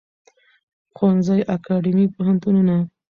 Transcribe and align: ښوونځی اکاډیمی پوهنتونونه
ښوونځی 0.95 1.41
اکاډیمی 1.55 2.05
پوهنتونونه 2.15 2.75